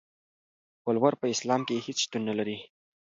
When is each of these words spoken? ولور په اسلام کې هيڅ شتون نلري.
ولور 0.87 1.13
په 1.21 1.25
اسلام 1.33 1.61
کې 1.67 1.83
هيڅ 1.85 1.97
شتون 2.05 2.21
نلري. 2.29 2.57